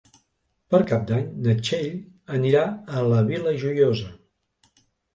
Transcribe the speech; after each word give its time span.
Per 0.75 0.79
Cap 0.91 1.05
d'Any 1.11 1.27
na 1.49 1.55
Txell 1.59 1.87
anirà 2.39 2.65
a 3.03 3.07
la 3.15 3.23
Vila 3.31 3.57
Joiosa. 3.63 4.13